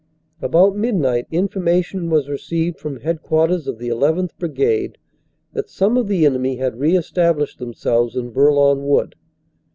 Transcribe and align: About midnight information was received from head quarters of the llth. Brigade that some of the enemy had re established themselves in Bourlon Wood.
About 0.41 0.75
midnight 0.75 1.27
information 1.29 2.09
was 2.09 2.27
received 2.27 2.79
from 2.79 3.01
head 3.01 3.21
quarters 3.21 3.67
of 3.67 3.77
the 3.77 3.89
llth. 3.89 4.31
Brigade 4.39 4.97
that 5.53 5.69
some 5.69 5.95
of 5.95 6.07
the 6.07 6.25
enemy 6.25 6.55
had 6.55 6.79
re 6.79 6.97
established 6.97 7.59
themselves 7.59 8.15
in 8.15 8.31
Bourlon 8.31 8.83
Wood. 8.87 9.13